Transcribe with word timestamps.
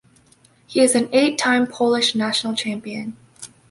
He 0.65 0.79
is 0.81 0.95
an 0.95 1.09
eight-time 1.13 1.67
Polish 1.67 2.15
national 2.15 2.55
champion. 2.55 3.15